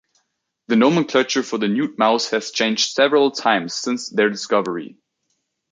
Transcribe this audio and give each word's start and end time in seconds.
The 0.65 0.75
nomenclature 0.75 1.43
for 1.43 1.59
the 1.59 1.67
nude 1.67 1.99
mouse 1.99 2.31
has 2.31 2.49
changed 2.49 2.89
several 2.91 3.29
times 3.29 3.75
since 3.75 4.09
their 4.09 4.31
discovery. 4.31 4.97